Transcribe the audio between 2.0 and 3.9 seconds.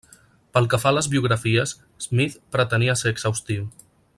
Smith pretenia ser exhaustiu.